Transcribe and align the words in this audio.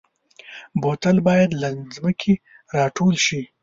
بوتل 0.81 1.17
باید 1.27 1.51
له 1.61 1.69
ځمکې 1.95 2.33
راټول 2.77 3.13
شي. 3.25 3.41